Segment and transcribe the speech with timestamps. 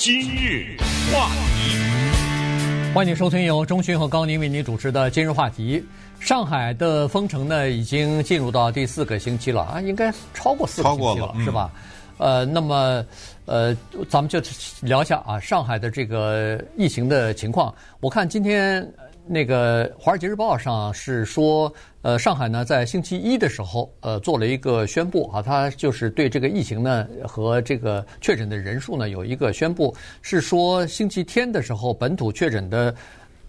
[0.00, 0.78] 今日
[1.12, 5.84] 话题，欢迎收听由钟迅和高宁为您主持的今日话题。
[6.18, 11.70] 上海的封城呢，已经进入到第四个星期了啊，应该超过四个星期了，了是吧？
[12.16, 13.04] 嗯、呃，那么
[13.44, 13.76] 呃，
[14.08, 14.40] 咱们就
[14.80, 17.74] 聊一下啊，上海的这个疫情的情况。
[18.00, 18.90] 我看今天。
[19.32, 21.72] 那个《华尔街日报》上是说，
[22.02, 32.92] 呃，上海呢在星期一的时候，呃，做了一个宣布啊，它就是对这个疫情呢和这个确诊的人数呢有一个宣布，是说星期天的时候本土确诊的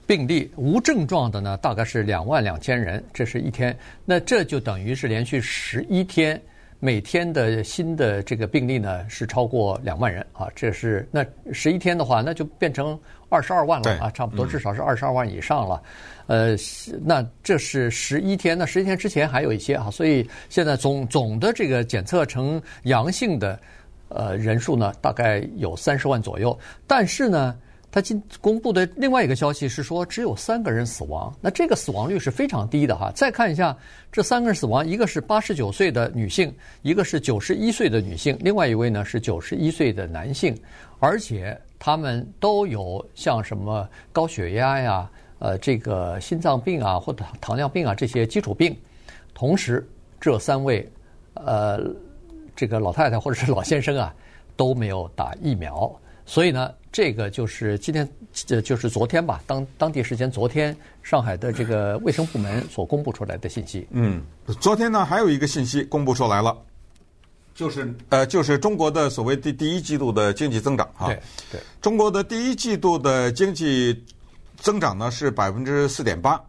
[0.06, 3.76] 病例无症状的呢大概是两万两千人，这是一天，
[4.06, 6.40] 那这就等于是连续十一天。
[6.84, 13.00] 每天的新的这个病例呢是超过两万人啊，这是那十一天的话，那就变成
[13.32, 15.82] 二十二万了啊，差不多至少是二十二万以上了。
[16.28, 16.56] 呃，
[17.04, 23.60] 那这是十一天，那十一天之前还有一些啊，所以现在总总的这个检测呈阳性的
[24.10, 26.56] 呃人数呢，大概有三十万左右，
[26.86, 27.56] 但是呢。
[27.94, 33.12] 他今公布的另外一个消息是说，只有三个人死亡，那这个死亡率是非常低的哈。
[33.14, 33.78] 再看一下
[34.14, 40.58] 这三个人死亡，一个是八十九岁的女性，一个是九十一岁的女性，另外一位呢是九十一岁的男性，
[41.00, 48.78] 而且他们都有像什么高血压呀、呃这个心脏病啊或者糖尿病啊这些基础病。
[49.34, 50.88] 同时，这三位
[51.34, 51.80] 呃
[52.56, 54.14] 这个老太太或者是老先生啊
[54.56, 55.92] 都没有打疫苗。
[56.24, 58.08] 所以呢，这个就是今天，
[58.50, 63.88] 呃，就是昨天吧，当当地时间昨天，上海的这个卫生部门所公布出来的信息。
[63.90, 64.22] 嗯，
[64.60, 66.56] 昨天呢还有一个信息公布出来了，
[67.62, 71.06] 就是呃，就是中国的所谓第第一季度的经济增长哈。
[71.06, 71.22] 对
[71.52, 74.04] 对，中国的第一季度的经济
[74.58, 76.42] 增长呢是百分之四点八，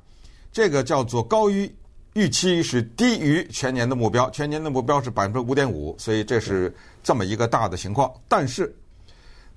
[0.51, 1.71] 这个叫做高于
[2.15, 8.75] 预期，是低于全年的目标，全年的目标是百分之五点五，所以这是这么一个大的情况，但是。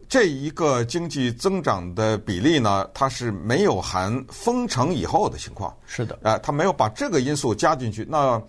[0.08, 5.76] 这一个经济增长的比例呢，它是没有含封城以后的情况。
[5.88, 8.06] 是的，啊、呃，它没有把这个因素加进去。
[8.08, 8.40] 那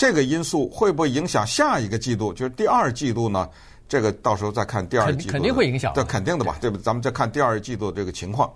[0.00, 2.32] 这个因素会不会影响下一个季度？
[2.32, 3.46] 就是第二季度呢？
[3.86, 5.32] 这个到时候再看第二季度。
[5.32, 5.92] 肯定会影响。
[5.94, 6.56] 这肯定的吧？
[6.58, 6.82] 对不对？
[6.82, 8.50] 咱们再看第二季度这个情况。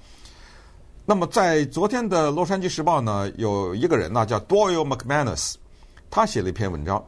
[1.04, 5.56] 那么在昨天的《洛杉矶时报》呢，有一个人呢叫 Doyle McManus，
[6.10, 7.04] 他写了一篇文章。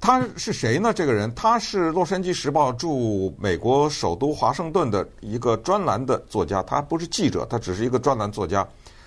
[0.00, 0.92] 他是谁呢？
[0.94, 8.64] 这个人他是《洛杉矶时报》驻美国首都华盛顿的一个专栏的作家，他不是记者，他只是一个专栏作家。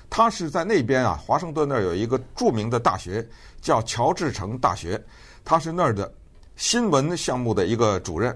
[0.09, 3.25] 他是在那边啊，华盛顿那儿有一个著名的大学
[3.67, 4.97] 叫乔治城大学，
[5.44, 6.09] 他是那儿的
[6.55, 8.33] 新闻项目的一个主任，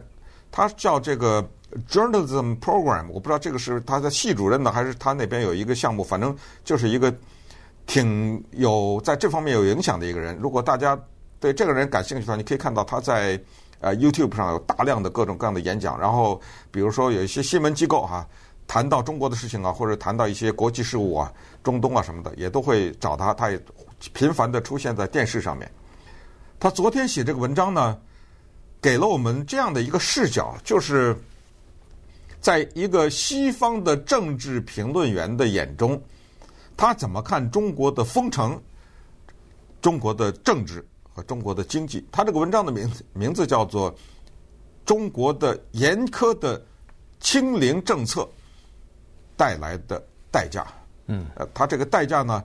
[0.52, 1.42] 他叫这个
[1.90, 7.16] Journalism Program，我不知道这个是他的系主任呢，还是他那边有一个项目，反正就是一个
[7.86, 10.36] 挺有在这方面有影响的一个人。
[10.36, 11.00] 如果大家
[11.40, 13.42] 对这个人感兴趣的话，你可以看到他在
[13.80, 15.98] 呃 YouTube 上有大量的各种各样的演讲。
[15.98, 18.28] 然后，比如说有一些新闻机构哈、
[18.68, 21.31] 谈到中国的事情啊，或者谈到一些国际事务啊、
[21.63, 23.34] 中东啊什么的，也都会找他。
[23.34, 23.58] 他也
[24.13, 25.72] 频繁的出现在电视上面。
[26.59, 28.00] 他昨天写这个文章呢，
[28.81, 31.16] 给了我们这样的一个视角，就是
[32.39, 36.01] 在一个西方的政治评论员的眼中，
[36.75, 38.62] 他怎么看中国的封城、
[39.81, 40.85] 中国的政治？
[41.13, 43.94] 和中国的经济，他这个文章的名字名字叫做
[44.85, 46.66] 《中国的严苛的
[47.19, 48.25] 清零政策
[49.35, 50.01] 带来的
[50.31, 50.63] 代价》。
[51.07, 52.41] 嗯，呃，他这个代价呢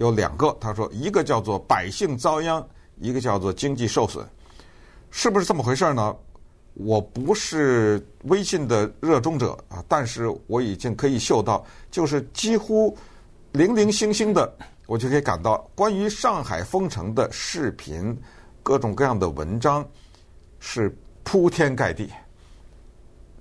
[0.00, 2.66] 有两个，他说一个叫做百姓遭殃，
[2.96, 4.24] 一个叫做经济受损，
[5.10, 6.16] 是不是这么回事呢？
[6.72, 12.96] 我不是微信的热衷者啊，但是我已经可以嗅到，就是几乎
[13.52, 14.50] 零零星星的。
[14.86, 18.18] 我就可以感到，关于上海封城的视频、
[18.62, 19.86] 各种各样的文章
[20.60, 22.10] 是铺天盖地，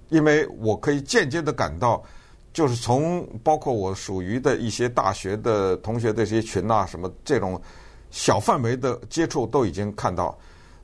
[0.09, 2.03] 因为我可以间接的感到，
[2.53, 7.61] 就是从包括我属于的一些大学的同学的这些群啊，什么这种
[8.11, 10.37] 小范围的接触，都已经看到，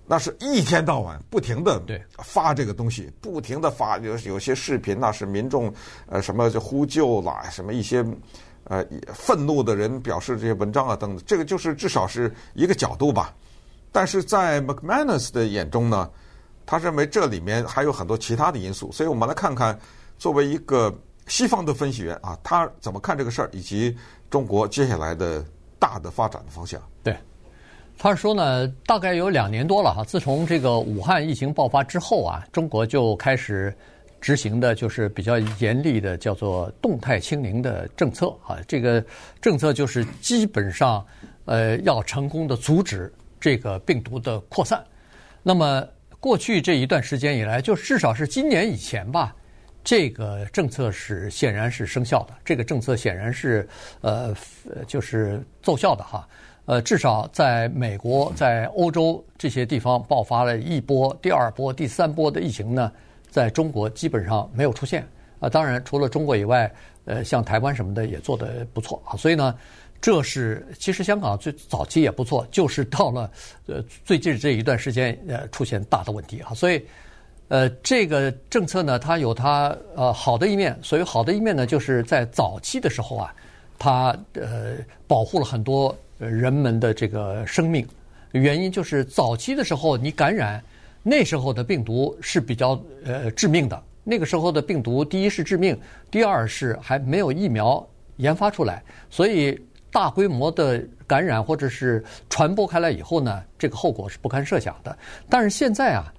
[0.05, 1.81] 那是一天到晚不停的
[2.19, 5.73] 发这个东西，不停的发，有有些视频那是民众
[6.07, 8.05] 呃什么就呼救啦，什么一些。
[8.67, 13.31] 呃，愤怒的人表示这些文章啊等等，这个就是至少是一个角度吧。
[13.91, 16.09] 但是在 McManus 的眼中呢，
[16.65, 18.91] 他认为这里面还有很多其他的因素。
[18.91, 19.79] 所以我们来看看，
[20.17, 20.91] 作为一个
[21.27, 23.95] 西方的分析员啊，他怎么看这个事儿，以及
[24.29, 25.43] 中国接下来的
[25.79, 26.81] 大的发展的方向。
[27.03, 27.15] 对，
[27.97, 33.75] 他说呢，大概有两年多了哈，自从这个武汉疫情爆发之后啊，中国就开始。
[34.21, 38.57] 执行的就是比较严厉的，叫做动态清零的政策啊。
[38.67, 39.03] 这个
[39.39, 41.05] 政策就是基本上，
[41.43, 44.83] 呃，要成功的阻止这个病毒的扩散。
[45.43, 45.87] 那么
[46.19, 49.35] 过去这一段时间以来，就至少是今年以前吧，
[49.85, 53.65] 这个政策是显然是生效的，这个政策显然是
[54.01, 54.35] 呃
[54.85, 56.27] 就是奏效的哈。
[56.65, 62.91] 呃，至少在美国、在欧洲这些地方爆发了一波、第二波、第三波的疫情呢，
[63.29, 65.07] 在中国基本上没有出现。
[65.39, 66.73] 啊，当然除了中国以外，
[67.05, 69.15] 呃，像台湾什么的也做得不错啊。
[69.15, 69.55] 所以呢，
[70.01, 73.29] 这是其实香港最早期也不错，就是到了
[73.67, 76.51] 呃最近这一段时间呃出现大的问题啊。
[76.55, 76.83] 所以，
[77.47, 80.77] 呃，这个政策呢，它有它呃好的一面。
[80.81, 83.33] 所以好的一面呢，就是在早期的时候啊，
[83.77, 84.77] 它呃
[85.07, 85.95] 保护了很多。
[86.17, 87.85] 人们的这个生命，
[88.31, 90.63] 原因就是早期的时候你感染，
[91.03, 93.83] 那时候的病毒是比较呃致命的。
[94.01, 95.77] 那个时候的病毒，第一是致命，
[96.09, 99.59] 第二是还没有疫苗研发出来，所以
[99.91, 104.97] 大规模的感染或者是传播开来以后呢，这个后果是不堪设想的。
[105.29, 106.13] 但是现在啊，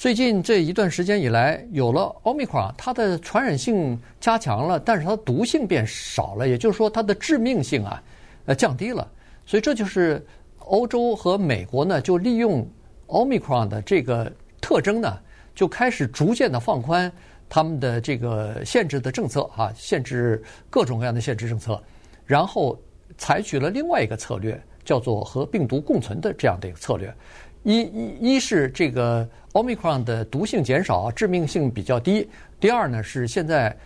[0.00, 8.02] 最近这一段时间以来，有了奥密克戎，它的传染性加强了，但是它毒性变少了，也就是说它的致命性啊，
[8.46, 9.06] 呃降低了。
[9.44, 10.26] 所以这就是
[10.60, 12.66] 欧洲和美国呢，就利用
[13.08, 15.18] 奥密克戎的这个特征呢，
[15.54, 17.12] 就开始逐渐的放宽
[17.46, 21.78] 他们的这个限制的政策啊，限制各种各样的限制政策，
[22.24, 22.74] 然后
[23.18, 27.14] 采取了另外一个策略，叫做和病毒共存的这样的一个策略。
[27.62, 32.26] 一一一是这个 Omicron 的毒性减少，致命性比较低；
[32.58, 33.76] 第二呢是现在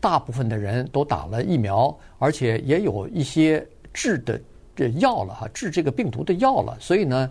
[0.00, 4.40] 大部分的人都打了疫苗，而且也有一些治的。
[4.74, 7.30] 这药了哈，治这个病毒的药了，所以呢，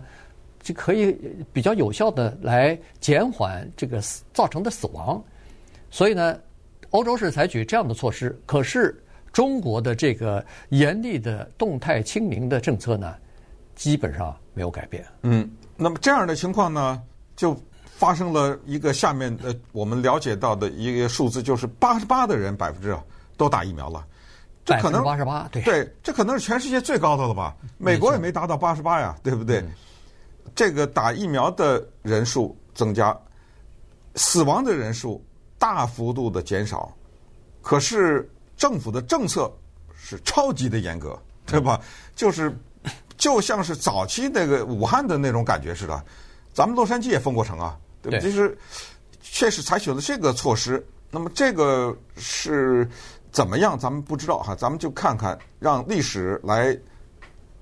[0.60, 1.18] 就可以
[1.52, 4.00] 比较有效的来减缓这个
[4.32, 5.20] 造成的死亡。
[5.90, 6.38] 所以呢，
[6.90, 8.96] 欧洲是采取这样的措施，可是
[9.32, 13.12] 中国的这个严厉的动态清零的政策呢，
[13.74, 15.04] 基本上没有改变。
[15.22, 15.50] 嗯，
[15.82, 17.02] 那么这样的情况呢，
[17.36, 22.96] 就发生了一个下面呃我们了解到的一个数字，就是八十八的人百分之
[23.36, 24.06] 都打疫苗了。
[24.64, 27.56] 这可能八十八，对对，这可能是全世界最高的了吧？
[27.78, 29.58] 美国也没达到八十八呀，对不对？
[29.58, 29.72] 嗯、
[30.54, 33.18] 这个打疫苗的人数增加，
[34.14, 35.20] 死亡的人数
[35.58, 36.94] 大幅度的减少，
[37.60, 39.52] 可是政府的政策
[39.96, 41.80] 是超级的严格，对吧？
[41.82, 42.56] 嗯、就是
[43.22, 46.04] 就像是早期那个武汉的那种感觉似的，
[46.52, 48.20] 咱们洛杉矶也封过城啊，对不对？
[48.20, 48.58] 其实
[49.22, 52.88] 确实采取了这个措施，那么这个是。
[53.30, 53.78] 怎么样？
[53.78, 56.78] 咱们不知道哈，咱们就看看，让历史来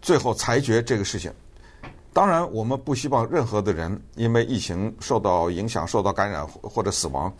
[0.02, 1.32] 最后裁决这个事情。
[2.12, 7.32] 当然，我们不希望任何的人因为疫情受到影响、受到感染或者死亡。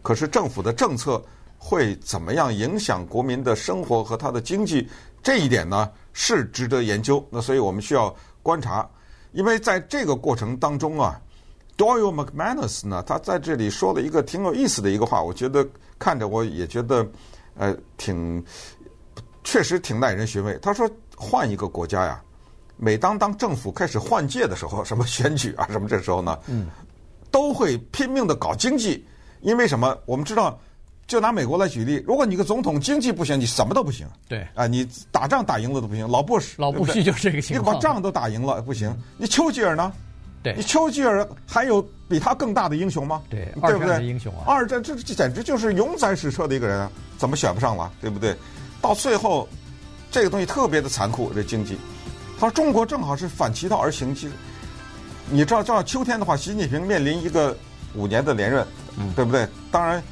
[0.00, 1.22] 可是政府的政策
[1.58, 4.88] 会怎么样影响国民的生活和他的经济？
[5.22, 7.22] 这一点呢是值得研究。
[7.28, 8.88] 那所以我们需要观察，
[9.32, 11.20] 因为在这个过程当中啊
[11.76, 15.68] ，Doyle McManus 呢，他在这里说了一个挺有意思的一个话，我觉得
[15.98, 17.06] 看着我也觉得。
[17.56, 18.44] 呃，挺
[19.44, 20.58] 确实挺耐人寻味。
[20.60, 22.20] 他说，换一个国家呀，
[22.76, 26.66] 每当当政府开始换届的时候，什么选举啊，什么这时候呢，嗯，
[27.30, 29.06] 都会拼命的搞经济。
[29.40, 29.96] 因为什么？
[30.04, 30.58] 我们知道，
[31.06, 34.06] 就拿美国来举例，如果你个总统经济不行，你什么都不行。
[34.28, 36.08] 对，啊，你打仗打赢了都不行。
[36.08, 37.74] 老布什，老布什就是这个情况。
[37.74, 39.92] 你把仗都打赢了不行，你丘吉尔呢？
[40.42, 43.22] 对，你丘吉尔还有比他更大的英雄吗？
[43.30, 44.04] 对，对不对？
[44.04, 44.44] 英雄啊！
[44.46, 47.90] 二战这这简直就是永载史册的一个人啊，怎么选不上了？
[48.00, 48.36] 对不对？
[48.82, 49.48] 到最后，
[50.10, 51.32] 这个东西特别的残酷。
[51.32, 51.78] 这经济，
[52.38, 54.30] 他说中国正好是反其道而行之。
[55.30, 57.56] 你知道，照秋天的话，习近平面临一个
[57.94, 58.66] 五年的连任，
[58.98, 59.48] 嗯，对不对？
[59.70, 60.02] 当然，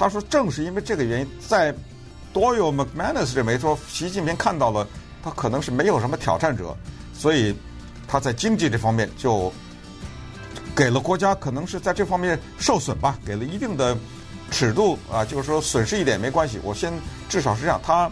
[0.00, 1.74] 他说正是因为这个原因，在
[2.32, 4.88] Doyle McManus 认为说，习近平看到了
[5.22, 6.74] 他可能是没有什么挑战者，
[7.12, 7.54] 所以
[8.08, 9.52] 他在经济这方面就。
[10.74, 13.94] 给了国家可能是在这方面受损吧，给了一定的
[14.50, 16.58] 尺度啊，就是说损失一点没关系。
[16.62, 16.90] 我先
[17.28, 18.10] 至少是这样，他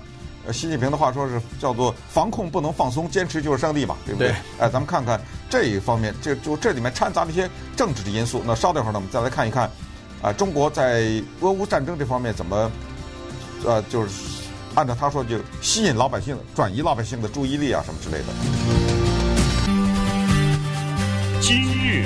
[0.52, 4.28] 习近平的话说是叫做防控不能放松，坚持就是胜利嘛，对不对？
[4.28, 5.18] 对哎，咱们看看
[5.48, 8.42] 这一方面，这就这里面掺杂了一些政治的因素。
[8.44, 9.70] 那稍等会儿呢，我们再来看一看
[10.20, 12.70] 啊，中国在俄乌战争这方面怎么
[13.64, 14.10] 呃，就是
[14.74, 18.24] 按照他说就吸引老百姓、转移老百姓的注意力啊，什么之类的。
[21.40, 22.04] 今日。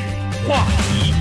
[0.49, 1.15] 话题，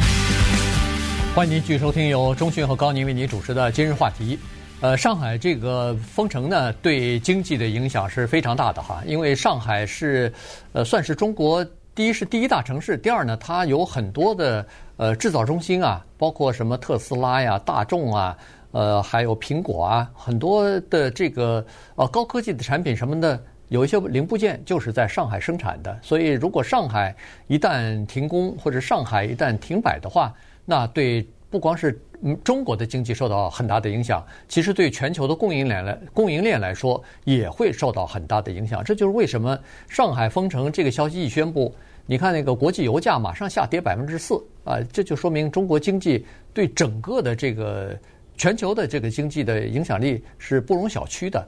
[1.36, 4.38] 欢迎您继续收听由中讯和高宁为您主持的今日话题。
[4.81, 10.33] 呃，上海这个封城呢，对经济的影响是非常大的哈，因为上海是
[10.74, 18.38] 呃算是中国第一是第一大城市，第二呢，它有很多的呃制造中心啊，包括什么特斯拉呀、大众啊，
[18.71, 23.39] 呃，还有苹果啊，很多的这个呃高科技的产品什么的。
[23.67, 27.15] 有一些零部件就是在上海生产的，所以如果上海
[27.48, 30.33] 一旦停工或者上海一旦停摆的话，
[30.65, 38.83] 那对不光是嗯中国的经济受到很大的影响，其实对全球的供应链来供应链来说也会受到很大的影响。
[38.83, 41.73] 这就是为什么上海封城这个消息一宣布，
[42.05, 47.97] 你看那个国际油价马上下跌百分之四啊，这就说明中国经济对整个的这个
[48.37, 51.47] 全球的这个经济的影响力是不容小觑的。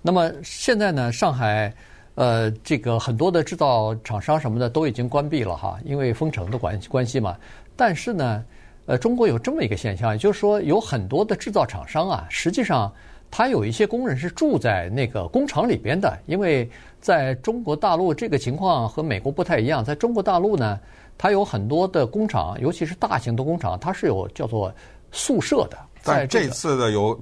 [0.00, 1.72] 那么现在呢，上海。
[2.14, 7.34] 呃，这个很多的制造厂商什么的都已经关闭了哈，因为封城的关关系嘛。
[7.74, 8.44] 但是呢，
[8.86, 12.92] 呃，中国有这么一个现象，也就是说有很多的制造厂商啊，实际上
[13.30, 16.68] 他有一些工人是住在那个工厂里边的，因为
[17.00, 20.80] 在中国大陆这个情况和美国不太一样，在中国大陆呢，
[21.16, 24.72] 它有很多的工厂，尤其是大型的工厂，它是有叫做
[25.10, 25.78] 宿舍的。
[26.02, 27.18] 在这次的有。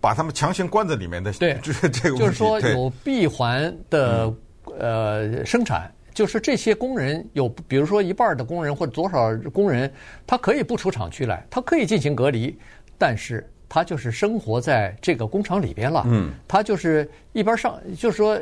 [0.00, 4.32] 把他们强行关在里面的，对，这这个就是说有闭环的
[4.78, 9.92] 呃生产，就是这些工人有，比如说一半的工人或者多少工人，
[10.26, 12.56] 他可以不出厂区来，他可以进行隔离，
[12.96, 16.04] 但是他就是生活在这个工厂里边了。
[16.06, 18.40] 嗯，他就是一边上，就是说。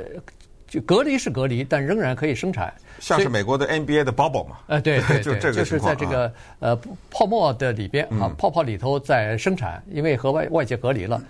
[0.72, 2.72] 就隔离是隔离，但仍然可以生产。
[2.98, 4.56] 像是美国的 NBA 的 bubble 嘛？
[4.68, 6.74] 呃，对对对，就这个就是在这个呃
[7.10, 11.22] 泡沫的里边啊，泡泡里头在生产，因为和外外界隔离了。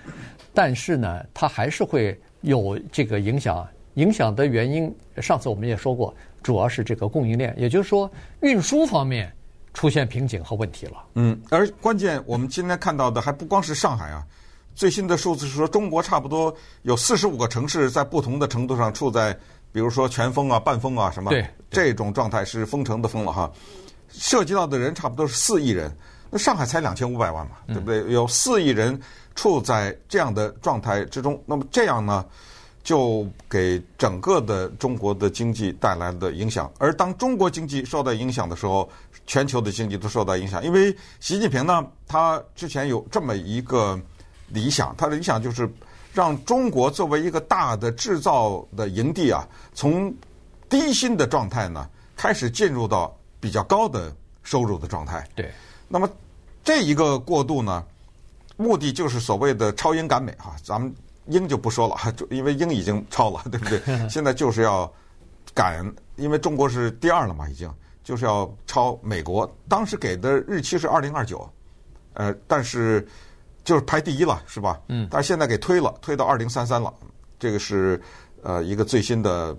[0.54, 3.66] 但是呢，它还是会有这个影响。
[3.94, 9.32] 影响的原因，上次我们也说过，主要是这个供应链，也就是说运输方面
[9.74, 11.04] 出现瓶颈和问题了。
[11.14, 14.24] 嗯，而关键我们今天看到的还不光是上海啊。
[14.74, 19.36] 最新的数字是说，中国差不多有四十五个城市在不同的程度上处在，
[19.70, 23.52] 比如说全封啊、半封啊什么，对这种状态是封城的封了哈。
[24.08, 25.94] 涉及到的人差不多是四亿人，
[26.30, 28.10] 那上海才两千五百万嘛，对不对？
[28.10, 28.98] 有四亿人
[29.34, 32.24] 处在这样的状态之中，那么这样呢，
[32.82, 36.70] 就给整个的中国的经济带来的影响。
[36.78, 38.88] 而当中国经济受到影响的时候，
[39.26, 40.64] 全球的经济都受到影响。
[40.64, 44.00] 因为习近平呢，他之前有这么一个。
[44.48, 45.66] 理想，他的理想就是
[46.12, 50.14] 让中国作为一个大的制造的营地啊，从
[50.68, 55.26] 低薪的状态呢，开始进入到比较高的收入的状态。
[55.34, 55.50] 对。
[55.88, 56.06] 那么
[56.62, 57.82] 这一个过渡呢，
[58.58, 60.94] 目的就是所谓的超英赶美哈，咱们
[61.26, 63.80] 英就不说了，就 因为英已经超了，对不对？
[64.08, 64.92] 现在就是要
[65.54, 65.84] 赶，
[66.16, 67.72] 因为中国是第二了嘛，已经
[68.04, 69.50] 就是要超美国。
[69.68, 71.48] 当时给的日期是二零二九，
[72.14, 73.06] 呃，但是。
[73.64, 74.80] 就是排第一了，是吧？
[74.88, 75.06] 嗯。
[75.08, 76.92] 但是现在给推了，推到二零三三了。
[77.38, 78.02] 这个是
[78.42, 79.56] 呃一个最新的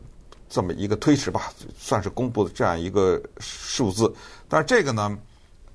[0.49, 4.13] 这么一个推迟吧，算是公布的这样一个数字。
[4.49, 5.17] 但是这个呢，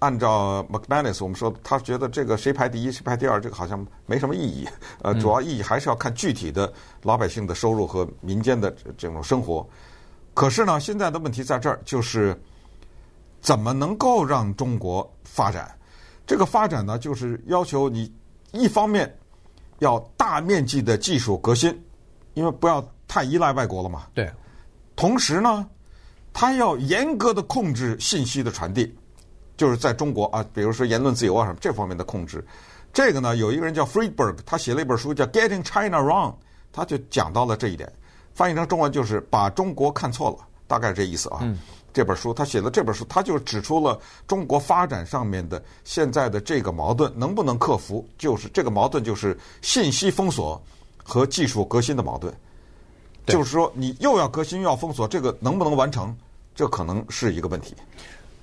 [0.00, 4.68] 按照 McManus 我们说，他觉得这个谁排第一谁排第二，这个好像没什么意义。
[5.02, 9.68] 呃，主要意义还是要看具体的老百姓的收入和民间的这种生活。
[10.34, 12.40] 可是呢，现在的问题在这儿，就是
[13.40, 15.76] 怎么能够让中国发展？
[16.24, 18.12] 这个发展呢，就是要求你
[18.52, 19.12] 一方面
[19.80, 21.76] 要大面积的技术革新，
[22.34, 24.06] 因为不要太依赖外国了嘛。
[24.14, 24.30] 对。
[24.94, 25.68] 同时呢，
[26.32, 28.96] 他要严格的控制信息的传递，
[29.58, 32.42] 就是在中国啊，比如说言论自由啊什么这方面的控制。
[32.94, 36.30] 这个呢，有一个人叫 Friedberg，他写了一本书叫《Getting China Wrong》，
[36.72, 37.92] 他就讲到了这一点。
[38.32, 41.40] 翻译成中文就是把中国看错了，大概是这意思啊。
[41.42, 41.58] 嗯。
[41.92, 43.98] 这本书，他写的这本书，他就指出了
[44.28, 50.62] 中国发展上面的现在的这个矛盾能不能克服，就是这个矛盾就是信息封锁
[51.02, 52.32] 和技术革新的矛盾，
[53.26, 56.16] 就是说你又要革新又要封锁，这个能不能完成，
[56.54, 57.74] 这可能是一个问题。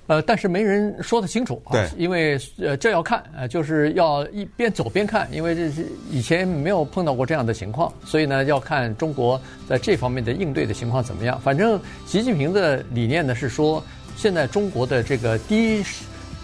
[0.06, 11.40] 呃，但是没人说得清楚啊，因为呃这要看，呃就是要一边走边看，因为这是以前没有碰到过这样的情况，所以呢要看中国在这方面的应对的情况怎么样。
[11.40, 13.82] 反正习近平的理念呢是说，
[14.16, 15.82] 现在中国的这个低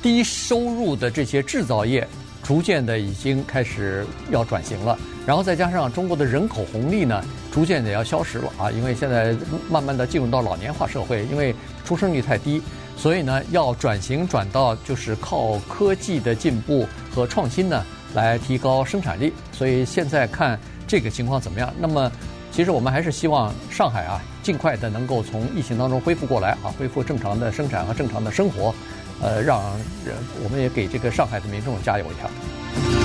[0.03, 2.05] 低收入的这些制造业，
[2.43, 9.37] 逐渐的已经开始要转型了，然后再加上中国的人口红利呢，逐渐的要消失了啊，因为现在
[9.71, 11.55] 慢慢的进入到老年化社会，因为
[11.85, 12.61] 出生率太低。
[12.97, 17.85] 所以呢，要转型转到就是靠科技的进步和创新呢，
[18.15, 19.33] 来提高生产力。
[19.53, 21.73] 所以现在看这个情况怎么样？
[21.79, 22.11] 那么，
[22.53, 28.75] 其实我们还是希望上海啊，尽快的能够从疫情当中恢复过来啊，恢复正常的生产和正常的生活。
[29.21, 29.61] 呃，让
[30.05, 33.02] 人我们也给这个上海的民众加油一下。